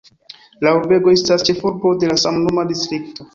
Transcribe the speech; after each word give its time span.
La 0.67 0.71
urbego 0.77 1.13
estas 1.17 1.45
ĉefurbo 1.51 1.93
de 2.05 2.11
la 2.13 2.17
samnoma 2.23 2.65
distrikto. 2.73 3.29